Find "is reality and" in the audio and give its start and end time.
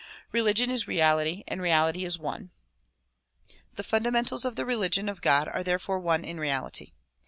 0.71-1.61